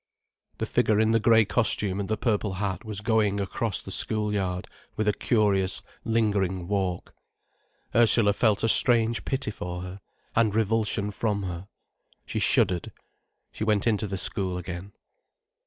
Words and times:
The 0.57 0.65
figure 0.65 0.99
in 0.99 1.11
the 1.11 1.19
grey 1.19 1.45
costume 1.45 1.99
and 1.99 2.09
the 2.09 2.17
purple 2.17 2.53
hat 2.53 2.83
was 2.83 3.01
going 3.01 3.39
across 3.39 3.83
the 3.83 3.91
school 3.91 4.33
yard 4.33 4.67
with 4.95 5.07
a 5.07 5.13
curious 5.13 5.83
lingering 6.03 6.67
walk. 6.67 7.13
Ursula 7.93 8.33
felt 8.33 8.63
a 8.63 8.67
strange 8.67 9.25
pity 9.25 9.51
for 9.51 9.83
her, 9.83 10.01
and 10.35 10.55
revulsion 10.55 11.11
from 11.11 11.43
her. 11.43 11.67
She 12.25 12.39
shuddered. 12.39 12.91
She 13.51 13.63
went 13.63 13.85
into 13.85 14.07
the 14.07 14.17
school 14.17 14.57
again. 14.57 14.93